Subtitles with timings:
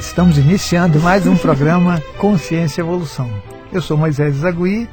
[0.00, 3.30] estamos iniciando mais um programa Consciência e Evolução.
[3.70, 4.88] Eu sou Moisés Zagui.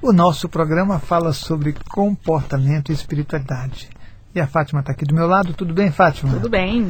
[0.00, 3.90] O nosso programa fala sobre comportamento e espiritualidade.
[4.32, 5.52] E a Fátima está aqui do meu lado.
[5.52, 6.34] Tudo bem, Fátima?
[6.34, 6.88] Tudo bem.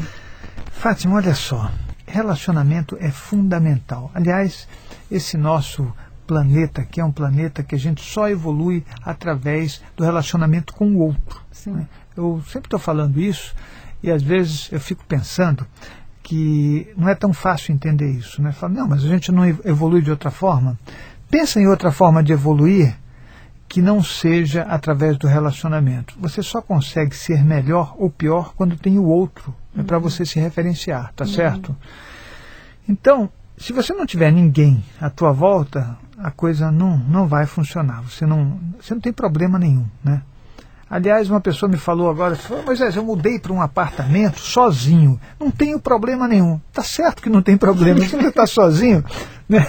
[0.70, 1.70] Fátima, olha só.
[2.06, 4.10] Relacionamento é fundamental.
[4.14, 4.68] Aliás,
[5.10, 5.90] esse nosso
[6.26, 10.98] planeta aqui é um planeta que a gente só evolui através do relacionamento com o
[10.98, 11.40] outro.
[11.50, 11.88] Sim.
[12.14, 13.54] Eu sempre estou falando isso
[14.02, 15.66] e às vezes eu fico pensando
[16.22, 18.40] que não é tão fácil entender isso.
[18.40, 18.52] Né?
[18.52, 20.78] Falo, não, mas a gente não evolui de outra forma.
[21.30, 22.96] Pensa em outra forma de evoluir
[23.68, 26.14] que não seja através do relacionamento.
[26.20, 29.86] Você só consegue ser melhor ou pior quando tem o outro, é uhum.
[29.86, 31.30] para você se referenciar, tá uhum.
[31.30, 31.76] certo?
[32.86, 38.02] Então, se você não tiver ninguém à tua volta, a coisa não, não vai funcionar.
[38.02, 40.22] Você não, você não tem problema nenhum, né?
[40.92, 45.50] Aliás, uma pessoa me falou agora, falou, Moisés, eu mudei para um apartamento sozinho, não
[45.50, 46.60] tenho problema nenhum.
[46.70, 49.02] Tá certo que não tem problema, se você está sozinho,
[49.48, 49.66] né?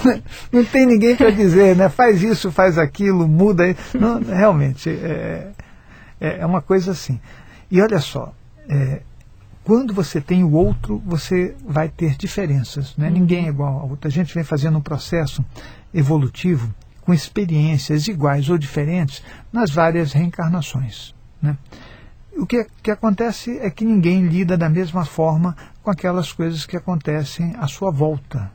[0.52, 1.88] não tem ninguém para dizer, né?
[1.88, 3.74] faz isso, faz aquilo, muda.
[3.98, 5.52] Não, realmente, é,
[6.20, 7.18] é, é uma coisa assim.
[7.72, 8.34] E olha só,
[8.68, 9.02] é,
[9.64, 12.98] quando você tem o outro, você vai ter diferenças.
[12.98, 13.10] Né?
[13.10, 14.10] Ninguém é igual ao outro.
[14.10, 15.42] A gente vem fazendo um processo
[15.94, 16.70] evolutivo
[17.06, 21.14] com experiências iguais ou diferentes nas várias reencarnações.
[21.42, 21.58] Né?
[22.36, 26.76] O que, que acontece é que ninguém lida da mesma forma com aquelas coisas que
[26.76, 28.52] acontecem à sua volta.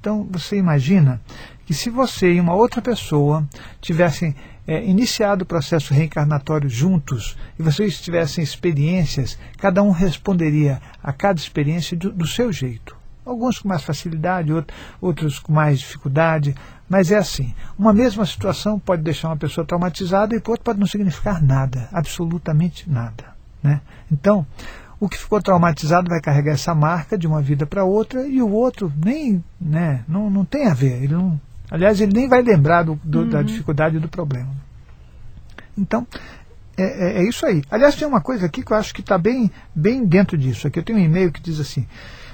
[0.00, 1.20] Então, você imagina
[1.64, 3.44] que se você e uma outra pessoa
[3.80, 11.12] tivessem é, iniciado o processo reencarnatório juntos e vocês tivessem experiências, cada um responderia a
[11.12, 12.96] cada experiência do, do seu jeito.
[13.24, 14.52] Alguns com mais facilidade,
[15.00, 16.54] outros com mais dificuldade,
[16.88, 20.86] mas é assim, uma mesma situação pode deixar uma pessoa traumatizada e por pode não
[20.86, 23.24] significar nada, absolutamente nada.
[23.62, 23.80] Né?
[24.10, 24.46] Então,
[24.98, 28.50] o que ficou traumatizado vai carregar essa marca de uma vida para outra e o
[28.50, 31.02] outro nem, né, não, não tem a ver.
[31.02, 33.28] Ele não, aliás, ele nem vai lembrar do, do, uhum.
[33.28, 34.50] da dificuldade do problema.
[35.76, 36.06] Então,
[36.76, 37.62] é, é, é, isso aí.
[37.70, 40.66] Aliás, tem uma coisa aqui que eu acho que está bem, bem dentro disso.
[40.66, 41.86] Aqui eu tenho um e-mail que diz assim: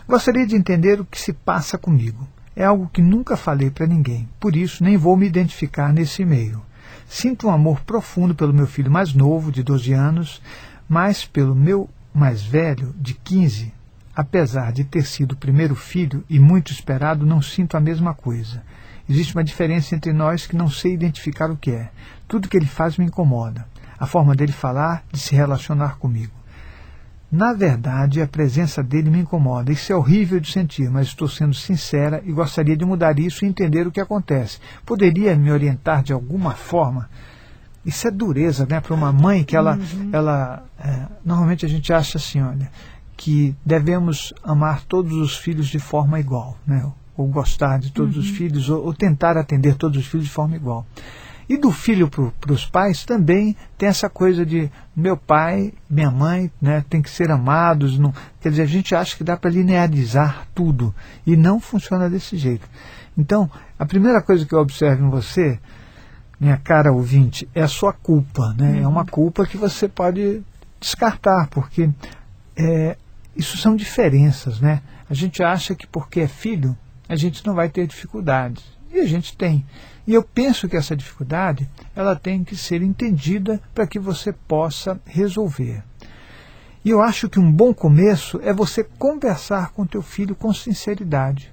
[0.07, 2.27] Gostaria de entender o que se passa comigo.
[2.55, 6.61] É algo que nunca falei para ninguém, por isso nem vou me identificar nesse e-mail.
[7.07, 10.43] Sinto um amor profundo pelo meu filho mais novo, de 12 anos,
[10.89, 13.73] mas pelo meu mais velho, de 15,
[14.15, 18.63] apesar de ter sido o primeiro filho e muito esperado, não sinto a mesma coisa.
[19.09, 21.91] Existe uma diferença entre nós que não sei identificar o que é.
[22.29, 23.67] Tudo que ele faz me incomoda.
[23.99, 26.33] A forma dele falar, de se relacionar comigo.
[27.33, 29.73] Na verdade, a presença dele me incomoda.
[29.73, 33.49] Isso é horrível de sentir, mas estou sendo sincera e gostaria de mudar isso e
[33.49, 34.59] entender o que acontece.
[34.85, 37.09] Poderia me orientar de alguma forma?
[37.87, 40.11] Isso é dureza, né, para uma mãe que ela, uhum.
[40.13, 42.71] ela é, normalmente a gente acha assim, olha,
[43.17, 48.23] que devemos amar todos os filhos de forma igual, né, ou gostar de todos uhum.
[48.23, 50.87] os filhos, ou, ou tentar atender todos os filhos de forma igual.
[51.53, 56.51] E do filho para os pais também tem essa coisa de meu pai, minha mãe,
[56.59, 57.99] né, tem que ser amados.
[57.99, 60.95] Não, quer dizer, a gente acha que dá para linearizar tudo
[61.27, 62.67] e não funciona desse jeito.
[63.19, 65.61] Então, a primeira coisa que eu observo em você,
[66.41, 68.55] minha cara ouvinte, é a sua culpa.
[68.57, 68.71] Né?
[68.71, 68.85] Uhum.
[68.85, 70.43] É uma culpa que você pode
[70.81, 71.91] descartar, porque
[72.57, 72.97] é,
[73.37, 74.59] isso são diferenças.
[74.59, 74.81] Né?
[75.11, 76.75] A gente acha que porque é filho,
[77.07, 78.65] a gente não vai ter dificuldades.
[78.93, 79.65] E a gente tem.
[80.07, 85.01] E eu penso que essa dificuldade ela tem que ser entendida para que você possa
[85.07, 85.83] resolver.
[86.85, 91.53] E eu acho que um bom começo é você conversar com teu filho com sinceridade.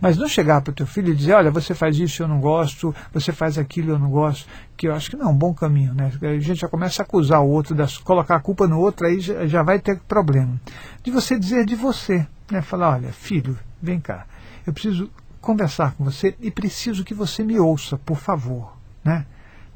[0.00, 2.40] Mas não chegar para o teu filho e dizer, olha, você faz isso, eu não
[2.40, 5.54] gosto, você faz aquilo, eu não gosto, que eu acho que não é um bom
[5.54, 5.94] caminho.
[5.94, 6.12] Né?
[6.20, 9.20] A gente já começa a acusar o outro, das, colocar a culpa no outro, aí
[9.20, 10.60] já, já vai ter problema.
[11.02, 12.60] De você dizer de você, né?
[12.60, 14.26] falar, olha, filho, vem cá,
[14.66, 15.10] eu preciso
[15.40, 18.76] conversar com você e preciso que você me ouça, por favor.
[19.04, 19.24] Né?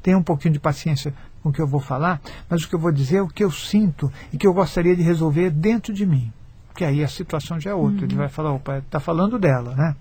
[0.01, 2.79] Tenha um pouquinho de paciência com o que eu vou falar, mas o que eu
[2.79, 6.05] vou dizer é o que eu sinto e que eu gostaria de resolver dentro de
[6.05, 6.31] mim.
[6.67, 7.99] Porque aí a situação já é outra.
[7.99, 8.05] Uhum.
[8.05, 9.95] Ele vai falar, opa, está falando dela, né?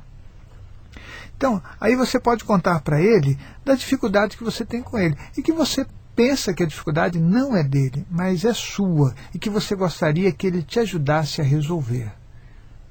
[1.36, 5.16] Então, aí você pode contar para ele da dificuldade que você tem com ele.
[5.36, 9.15] E que você pensa que a dificuldade não é dele, mas é sua.
[9.34, 12.13] E que você gostaria que ele te ajudasse a resolver.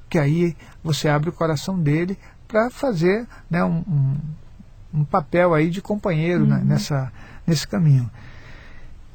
[0.09, 2.17] Que aí você abre o coração dele
[2.49, 4.17] para fazer né, um, um,
[4.95, 6.63] um, papel aí de companheiro né, uhum.
[6.63, 7.13] né, nessa,
[7.45, 8.09] nesse caminho.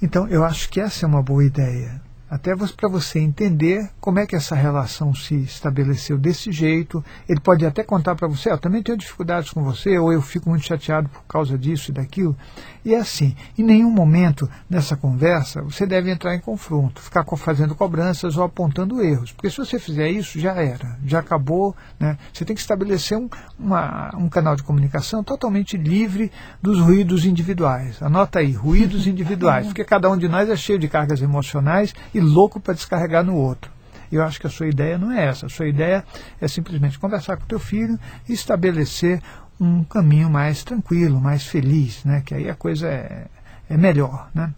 [0.00, 2.00] Então, eu acho que essa é uma boa ideia.
[2.34, 7.02] Até para você entender como é que essa relação se estabeleceu desse jeito.
[7.28, 10.50] Ele pode até contar para você, eu também tenho dificuldades com você, ou eu fico
[10.50, 12.36] muito chateado por causa disso e daquilo.
[12.84, 17.74] E é assim, em nenhum momento nessa conversa você deve entrar em confronto, ficar fazendo
[17.74, 19.30] cobranças ou apontando erros.
[19.30, 21.74] Porque se você fizer isso, já era, já acabou.
[22.00, 22.18] Né?
[22.32, 23.28] Você tem que estabelecer um,
[23.58, 28.02] uma, um canal de comunicação totalmente livre dos ruídos individuais.
[28.02, 32.23] Anota aí, ruídos individuais, porque cada um de nós é cheio de cargas emocionais e
[32.24, 33.70] louco para descarregar no outro.
[34.10, 35.46] Eu acho que a sua ideia não é essa.
[35.46, 36.04] A sua ideia
[36.40, 37.98] é simplesmente conversar com o teu filho
[38.28, 39.20] e estabelecer
[39.60, 42.22] um caminho mais tranquilo, mais feliz, né?
[42.24, 43.26] que aí a coisa é,
[43.68, 44.28] é melhor.
[44.34, 44.52] Né?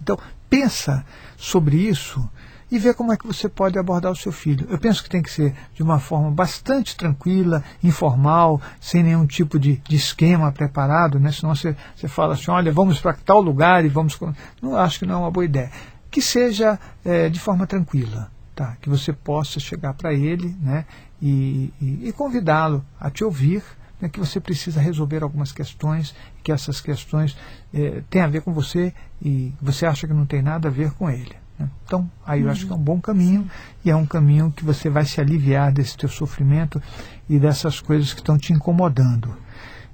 [0.00, 0.18] Então,
[0.48, 1.04] pensa
[1.36, 2.28] sobre isso
[2.70, 4.66] e vê como é que você pode abordar o seu filho.
[4.68, 9.58] Eu penso que tem que ser de uma forma bastante tranquila, informal, sem nenhum tipo
[9.58, 11.30] de, de esquema preparado, né?
[11.30, 14.18] senão você, você fala assim, olha, vamos para tal lugar e vamos...
[14.60, 15.70] Não acho que não é uma boa ideia
[16.14, 18.76] que seja é, de forma tranquila, tá?
[18.80, 20.84] que você possa chegar para ele né,
[21.20, 23.64] e, e, e convidá-lo a te ouvir,
[24.00, 27.36] né, que você precisa resolver algumas questões, que essas questões
[27.74, 30.92] é, têm a ver com você e você acha que não tem nada a ver
[30.92, 31.34] com ele.
[31.58, 31.68] Né?
[31.84, 33.50] Então, aí eu acho que é um bom caminho
[33.84, 36.80] e é um caminho que você vai se aliviar desse teu sofrimento
[37.28, 39.36] e dessas coisas que estão te incomodando.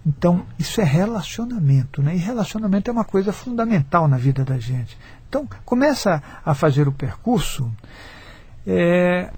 [0.04, 2.14] Então, isso é relacionamento, né?
[2.14, 4.98] E relacionamento é uma coisa fundamental na vida da gente.
[5.28, 7.70] Então, começa a fazer o percurso
[8.66, 9.30] é,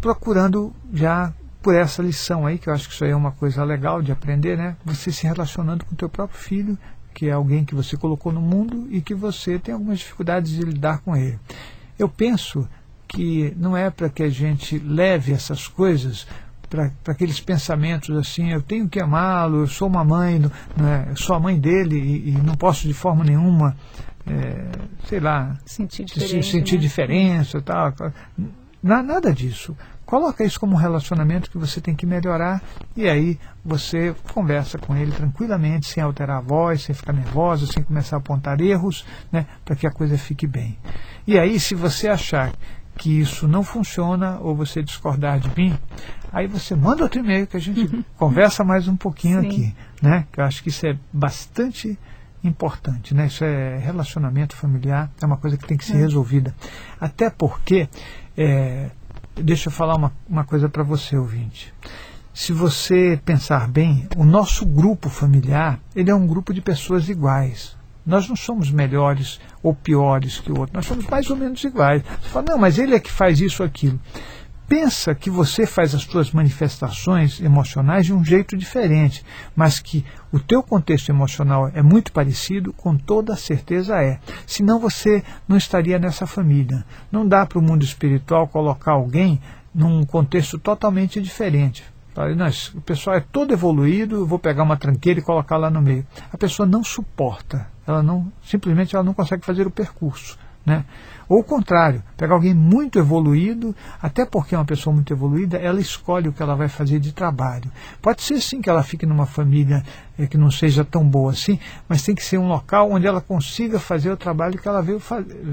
[0.00, 1.32] procurando já
[1.62, 4.10] por essa lição aí, que eu acho que isso aí é uma coisa legal de
[4.10, 4.76] aprender, né?
[4.84, 6.78] Você se relacionando com o teu próprio filho,
[7.14, 10.62] que é alguém que você colocou no mundo e que você tem algumas dificuldades de
[10.62, 11.38] lidar com ele.
[11.98, 12.68] Eu penso
[13.08, 16.26] que não é para que a gente leve essas coisas
[16.68, 20.38] para aqueles pensamentos assim, eu tenho que amá-lo, eu sou uma mãe,
[20.76, 23.76] não é, eu sou a mãe dele e, e não posso de forma nenhuma
[24.28, 24.68] é,
[25.06, 26.80] sei lá, sentir, diferença, sentir né?
[26.80, 27.94] diferença tal.
[28.82, 29.76] Nada disso.
[30.04, 32.62] Coloca isso como um relacionamento que você tem que melhorar
[32.96, 37.82] e aí você conversa com ele tranquilamente, sem alterar a voz, sem ficar nervosa, sem
[37.82, 40.78] começar a apontar erros, né, para que a coisa fique bem.
[41.26, 42.52] E aí, se você achar
[42.98, 45.78] que isso não funciona ou você discordar de mim,
[46.32, 49.46] aí você manda outro e-mail que a gente conversa mais um pouquinho Sim.
[49.46, 50.26] aqui, né?
[50.32, 51.96] Que eu acho que isso é bastante
[52.42, 53.26] importante, né?
[53.26, 56.00] Isso é relacionamento familiar, é uma coisa que tem que ser é.
[56.00, 56.54] resolvida.
[57.00, 57.88] Até porque,
[58.36, 58.90] é,
[59.36, 61.72] deixa eu falar uma, uma coisa para você, ouvinte.
[62.34, 67.77] Se você pensar bem, o nosso grupo familiar, ele é um grupo de pessoas iguais.
[68.08, 72.02] Nós não somos melhores ou piores que o outro, nós somos mais ou menos iguais.
[72.02, 74.00] Você fala, não, mas ele é que faz isso ou aquilo
[74.68, 79.24] pensa que você faz as suas manifestações emocionais de um jeito diferente,
[79.56, 84.20] mas que o teu contexto emocional é muito parecido, com toda certeza é.
[84.46, 86.84] Senão você não estaria nessa família.
[87.10, 89.40] Não dá para o mundo espiritual colocar alguém
[89.74, 91.82] num contexto totalmente diferente.
[92.74, 96.06] O pessoal é todo evoluído, vou pegar uma tranqueira e colocar lá no meio.
[96.32, 100.38] A pessoa não suporta, ela não simplesmente ela não consegue fazer o percurso.
[100.64, 100.84] Né?
[101.28, 105.80] Ou o contrário, pegar alguém muito evoluído, até porque é uma pessoa muito evoluída, ela
[105.80, 107.70] escolhe o que ela vai fazer de trabalho.
[108.00, 109.82] Pode ser sim que ela fique numa família
[110.18, 111.58] é, que não seja tão boa assim,
[111.88, 115.02] mas tem que ser um local onde ela consiga fazer o trabalho que ela veio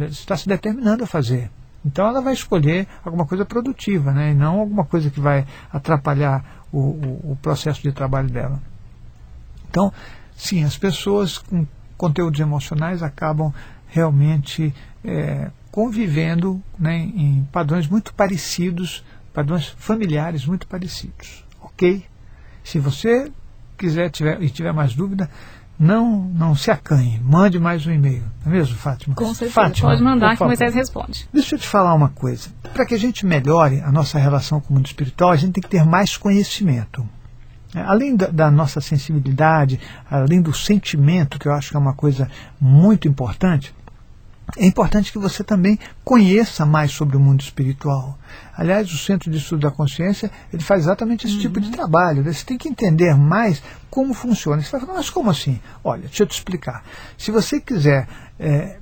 [0.10, 1.50] está se determinando a fazer.
[1.86, 4.32] Então ela vai escolher alguma coisa produtiva, né?
[4.32, 8.62] e não alguma coisa que vai atrapalhar o, o, o processo de trabalho dela.
[9.70, 9.92] Então,
[10.36, 11.66] sim, as pessoas com
[11.98, 13.54] conteúdos emocionais acabam
[13.88, 19.04] realmente é, convivendo né, em padrões muito parecidos,
[19.34, 21.46] padrões familiares muito parecidos.
[21.62, 22.06] Ok?
[22.64, 23.32] Se você
[23.78, 25.30] quiser tiver, e tiver mais dúvida,
[25.78, 28.24] não, não se acanhe, mande mais um e-mail.
[28.46, 29.14] Não é mesmo, Fátima?
[29.16, 31.28] Com certeza, Fátima, pode mandar que o Moisés responde.
[31.34, 32.50] Deixa eu te falar uma coisa.
[32.74, 35.62] Para que a gente melhore a nossa relação com o mundo espiritual, a gente tem
[35.62, 37.08] que ter mais conhecimento.
[37.76, 39.80] É, além da, da, nossa sensibilidade,
[40.10, 42.30] além do sentimento, que eu acho que é uma coisa
[42.60, 43.76] muito importante,
[44.58, 48.18] é importante que você também conheça mais sobre o mundo espiritual.
[48.56, 51.42] Aliás, o Centro de Estudo da Consciência ele faz exatamente esse uhum.
[51.42, 51.74] tipo de uhum.
[51.74, 52.24] trabalho.
[52.24, 54.62] Você tem que entender mais como funciona.
[54.62, 55.60] Você vai falar, mas como assim?
[55.84, 56.84] Olha, deixa eu te explicar.
[57.18, 58.08] Se você quiser
[58.40, 58.80] é, é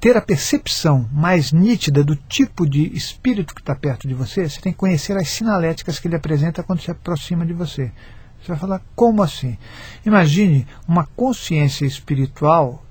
[0.00, 4.60] ter a percepção mais nítida do tipo de espírito que está perto de você, você
[4.60, 7.92] tem que conhecer as sinaléticas que ele apresenta quando se aproxima de você.
[8.40, 9.58] Você vai falar, como assim?
[10.04, 12.84] Imagine uma consciência espiritual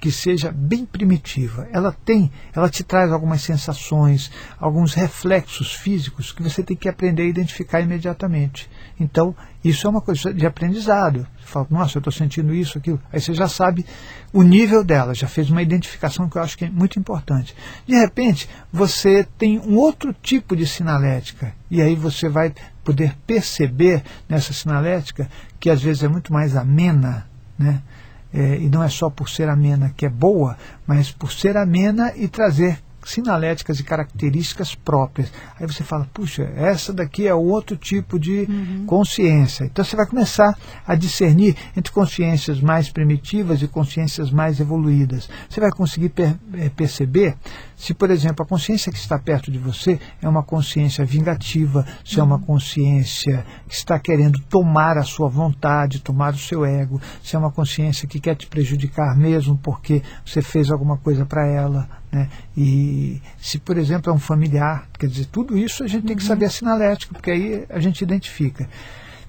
[0.00, 1.68] que seja bem primitiva.
[1.70, 7.22] Ela tem, ela te traz algumas sensações, alguns reflexos físicos que você tem que aprender
[7.22, 8.68] a identificar imediatamente.
[8.98, 11.26] Então, isso é uma coisa de aprendizado.
[11.38, 13.00] Você fala, nossa, eu estou sentindo isso, aquilo.
[13.12, 13.84] Aí você já sabe
[14.32, 17.54] o nível dela, já fez uma identificação que eu acho que é muito importante.
[17.86, 24.02] De repente, você tem um outro tipo de sinalética, e aí você vai poder perceber
[24.26, 25.28] nessa sinalética
[25.60, 27.28] que às vezes é muito mais amena,
[27.58, 27.82] né?
[28.32, 30.56] É, e não é só por ser amena que é boa,
[30.86, 35.32] mas por ser amena e trazer sinaléticas e características próprias.
[35.58, 38.84] Aí você fala, puxa, essa daqui é outro tipo de uhum.
[38.86, 39.64] consciência.
[39.64, 40.56] Então você vai começar
[40.86, 45.28] a discernir entre consciências mais primitivas e consciências mais evoluídas.
[45.48, 47.36] Você vai conseguir per eh, perceber
[47.80, 52.16] se, por exemplo, a consciência que está perto de você é uma consciência vingativa, se
[52.16, 52.20] uhum.
[52.20, 52.42] é uma uhum.
[52.42, 57.50] consciência que está querendo tomar a sua vontade, tomar o seu ego, se é uma
[57.50, 62.28] consciência que quer te prejudicar mesmo porque você fez alguma coisa para ela né?
[62.56, 66.08] E se, por exemplo, é um familiar, quer dizer, tudo isso a gente uhum.
[66.08, 68.68] tem que saber a sinalética, porque aí a gente identifica.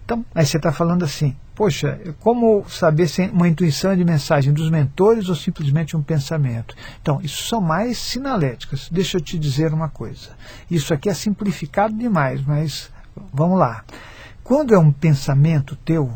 [0.04, 4.52] Então, aí você está falando assim, poxa, como saber se é uma intuição de mensagem
[4.52, 6.74] dos mentores ou simplesmente um pensamento?
[7.00, 8.90] Então, isso são mais sinaléticas.
[8.92, 10.32] Deixa eu te dizer uma coisa.
[10.72, 12.90] Isso aqui é simplificado demais, mas
[13.32, 13.86] vamos lá.
[14.44, 16.12] Quando é um pensamento teu,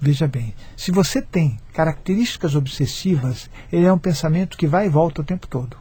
[0.00, 5.22] Veja bem, se você tem características obsessivas, ele é um pensamento que vai e volta
[5.22, 5.78] o tempo todo.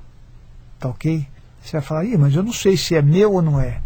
[0.79, 1.27] Tá ok?
[1.61, 3.81] Você vai falar, mas eu não sei se é meu ou não é.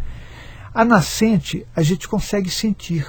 [0.74, 3.08] A nascente a gente consegue sentir.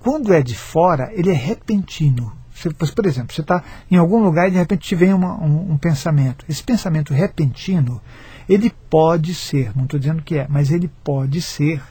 [0.00, 2.32] Quando é de fora, ele é repentino.
[2.52, 5.72] Você, por exemplo, você está em algum lugar e de repente te vem uma, um,
[5.72, 6.44] um pensamento.
[6.48, 8.00] Esse pensamento repentino,
[8.48, 11.82] ele pode ser, não estou dizendo que é, mas ele pode ser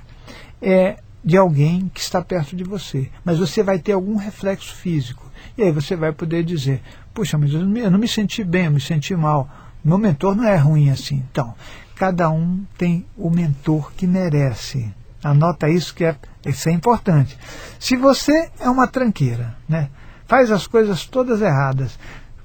[0.62, 3.10] é, de alguém que está perto de você.
[3.24, 5.30] Mas você vai ter algum reflexo físico.
[5.56, 6.82] E aí você vai poder dizer,
[7.14, 7.62] puxa, mas eu
[7.92, 9.50] não me senti bem, eu me senti mal.
[9.84, 11.24] Meu mentor não é ruim assim.
[11.32, 11.54] Então,
[11.96, 14.92] cada um tem o mentor que merece.
[15.24, 17.38] Anota isso que é, isso é importante.
[17.80, 19.90] Se você é uma tranqueira, né,
[20.26, 22.00] faz as coisas todas erradas,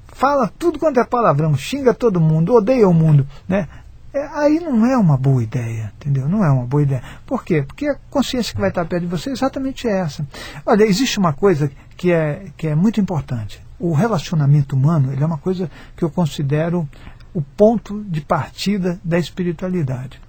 [0.08, 3.68] fala tudo quanto é palavrão, xinga todo mundo, odeia o mundo, né,
[4.14, 6.28] é, aí não é uma boa ideia, entendeu?
[6.28, 7.02] Não é uma boa ideia.
[7.26, 7.62] Por quê?
[7.62, 10.24] Porque a consciência que vai estar perto de você é exatamente essa.
[10.64, 13.60] Olha, existe uma coisa que é, que é muito importante.
[13.76, 16.88] O relacionamento humano ele é uma coisa que eu considero
[17.34, 20.20] o ponto de partida da espiritualidade.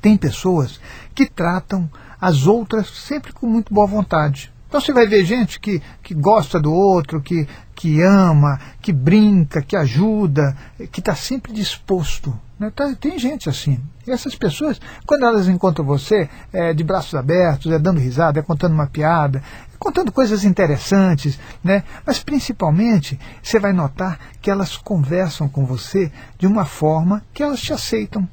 [0.00, 0.80] Tem pessoas
[1.14, 1.90] que tratam
[2.20, 4.52] as outras sempre com muito boa vontade.
[4.68, 9.62] Então você vai ver gente que, que gosta do outro, que, que ama, que brinca,
[9.62, 10.56] que ajuda,
[10.90, 12.72] que está sempre disposto né?
[12.74, 13.80] Tá, tem gente assim.
[14.06, 18.42] E essas pessoas, quando elas encontram você, é, de braços abertos, é dando risada, é
[18.42, 21.82] contando uma piada, é contando coisas interessantes, né?
[22.04, 27.60] mas principalmente você vai notar que elas conversam com você de uma forma que elas
[27.60, 28.26] te aceitam.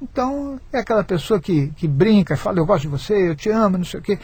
[0.00, 3.78] Então, é aquela pessoa que, que brinca, fala, eu gosto de você, eu te amo,
[3.78, 4.18] não sei o quê.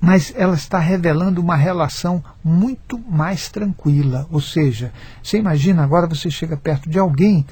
[0.00, 4.26] Mas ela está revelando uma relação muito mais tranquila.
[4.30, 7.44] Ou seja, você imagina agora você chega perto de alguém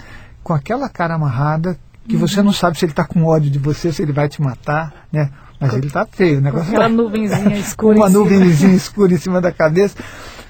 [0.42, 2.20] com aquela cara amarrada que uhum.
[2.20, 5.06] você não sabe se ele está com ódio de você, se ele vai te matar,
[5.12, 5.30] né?
[5.60, 6.88] Mas ele está feio, o negócio Aquela tá...
[6.88, 7.96] nuvenzinha escura.
[7.98, 9.96] Uma nuvenzinha escura em cima da cabeça.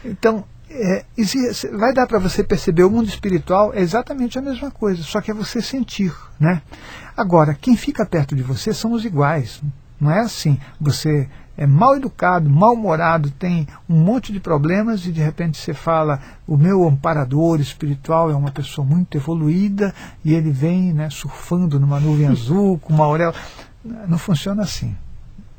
[0.05, 1.05] Então, é,
[1.73, 5.31] vai dar para você perceber o mundo espiritual é exatamente a mesma coisa, só que
[5.31, 6.63] é você sentir, né?
[7.17, 9.61] Agora, quem fica perto de você são os iguais.
[10.01, 15.21] Não é assim, você é mal educado, mal-humorado, tem um monte de problemas e de
[15.21, 19.93] repente você fala, o meu amparador espiritual é uma pessoa muito evoluída
[20.25, 23.35] e ele vem né, surfando numa nuvem azul, com uma auréola.
[24.07, 24.97] Não funciona assim.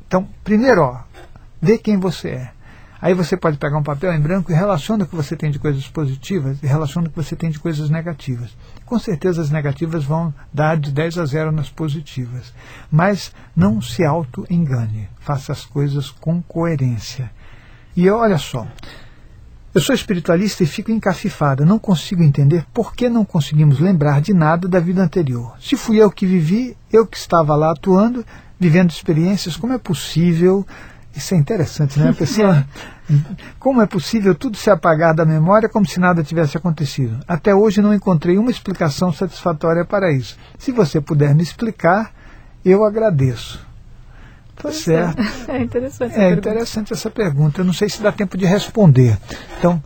[0.06, 1.00] Então, primeiro, ó,
[1.60, 2.52] vê quem você é.
[3.02, 5.58] Aí você pode pegar um papel em branco e relaciona o que você tem de
[5.58, 8.54] coisas positivas e relaciona o que você tem de coisas negativas.
[8.84, 12.52] Com certeza as negativas vão dar de 10 a 0 nas positivas.
[12.90, 15.08] Mas não se auto-engane.
[15.18, 17.30] Faça as coisas com coerência.
[17.96, 18.66] E olha só,
[19.72, 21.64] eu sou espiritualista e fico encafifada.
[21.64, 25.54] Não consigo entender por que não conseguimos lembrar de nada da vida anterior.
[25.58, 28.26] Se fui eu que vivi, eu que estava lá atuando,
[28.58, 30.66] vivendo experiências, como é possível
[31.14, 32.10] isso é interessante, né?
[32.10, 32.64] A pessoa,
[33.58, 37.18] como é possível tudo se apagar da memória como se nada tivesse acontecido?
[37.26, 40.36] Até hoje não encontrei uma explicação satisfatória para isso.
[40.58, 42.12] Se você puder me explicar,
[42.64, 43.66] eu agradeço.
[44.56, 45.20] Tá certo.
[45.48, 46.14] É, é interessante.
[46.14, 47.60] É interessante essa pergunta.
[47.60, 49.18] Eu não sei se dá tempo de responder.
[49.58, 49.82] Então,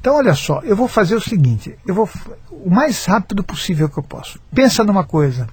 [0.00, 2.08] então olha só, eu vou fazer o seguinte, eu vou
[2.50, 4.40] o mais rápido possível que eu posso.
[4.52, 5.46] Pensa numa coisa.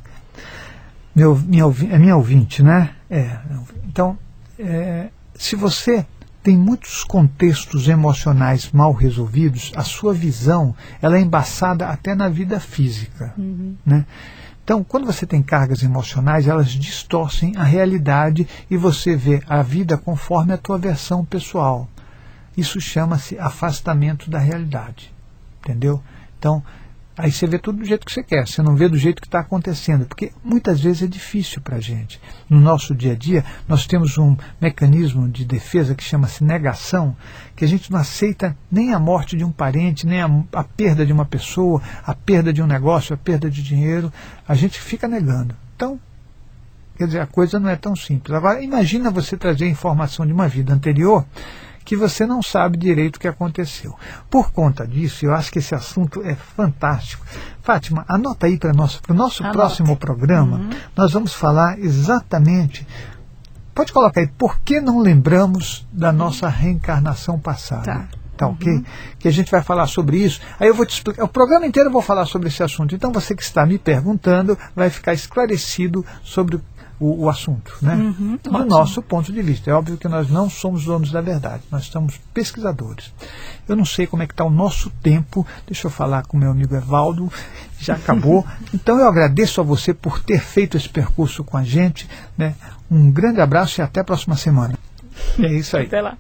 [1.15, 2.91] Meu, minha, é minha ouvinte, né?
[3.09, 3.37] É.
[3.85, 4.17] Então,
[4.59, 6.05] é, se você
[6.41, 12.59] tem muitos contextos emocionais mal resolvidos, a sua visão ela é embaçada até na vida
[12.59, 13.33] física.
[13.37, 13.75] Uhum.
[13.85, 14.05] Né?
[14.63, 19.97] Então, quando você tem cargas emocionais, elas distorcem a realidade e você vê a vida
[19.97, 21.87] conforme a tua versão pessoal.
[22.55, 25.13] Isso chama-se afastamento da realidade.
[25.59, 26.01] Entendeu?
[26.37, 26.63] Então,
[27.17, 29.27] Aí você vê tudo do jeito que você quer, você não vê do jeito que
[29.27, 32.21] está acontecendo, porque muitas vezes é difícil para a gente.
[32.47, 37.17] No nosso dia a dia, nós temos um mecanismo de defesa que chama-se negação,
[37.55, 41.03] que a gente não aceita nem a morte de um parente, nem a, a, perda
[41.03, 44.13] de uma pessoa, a perda de um negócio, a perda de dinheiro,
[44.47, 45.55] a gente fica negando.
[45.75, 45.99] Então,
[46.95, 48.35] quer dizer, a coisa não é tão simples.
[48.35, 51.25] Agora, imagina você trazer informação de uma vida anterior
[51.87, 53.95] que você não sabe direito o que aconteceu.
[54.29, 57.25] Por conta disso, eu acho que esse assunto é fantástico.
[57.63, 60.69] Fátima, anota aí para o nosso, nosso próximo programa, uhum.
[60.93, 62.85] nós vamos falar exatamente.
[63.73, 67.83] Pode colocar aí, por que não lembramos da nossa reencarnação passada?
[67.83, 68.07] Tá.
[68.35, 68.71] Tá ok?
[68.71, 68.83] Uhum.
[69.17, 70.41] Que a gente vai falar sobre isso.
[70.59, 71.23] Aí eu vou te explicar.
[71.23, 72.93] O programa inteiro eu vou falar sobre esse assunto.
[72.93, 76.59] Então você que está me perguntando vai ficar esclarecido sobre
[76.99, 77.95] o, o assunto, né?
[77.95, 79.69] Uhum, do nosso ponto de vista.
[79.69, 83.13] É óbvio que nós não somos donos da verdade, nós somos pesquisadores.
[83.67, 86.51] Eu não sei como é que está o nosso tempo, deixa eu falar com meu
[86.51, 87.31] amigo Evaldo,
[87.79, 88.45] já acabou.
[88.73, 92.09] então eu agradeço a você por ter feito esse percurso com a gente.
[92.37, 92.55] Né?
[92.89, 94.77] Um grande abraço e até a próxima semana.
[95.39, 95.85] É isso aí.
[95.85, 96.17] Até lá.